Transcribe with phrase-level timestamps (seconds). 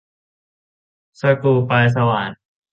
[1.19, 2.29] สกรูปลายสว่าน